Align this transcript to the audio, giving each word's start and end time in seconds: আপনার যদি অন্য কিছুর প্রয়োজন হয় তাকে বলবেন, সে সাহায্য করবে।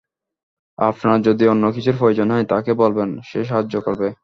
আপনার 0.79 1.17
যদি 1.21 1.43
অন্য 1.47 1.65
কিছুর 1.71 1.95
প্রয়োজন 1.97 2.27
হয় 2.31 2.45
তাকে 2.45 2.71
বলবেন, 2.73 3.09
সে 3.23 3.39
সাহায্য 3.43 3.75
করবে। 3.81 4.07